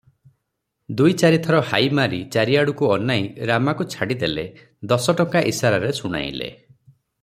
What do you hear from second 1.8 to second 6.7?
ମାରି ଚାରିଆଡକୁ ଅନାଇ ରାମାକୁ ଛାଡିଦେଲେ ଦଶଟଙ୍କା ଇଶାରାରେ ଶୁଣାଇଲେ।